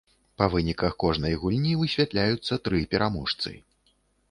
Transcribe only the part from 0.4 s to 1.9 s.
Па выніках кожнай гульні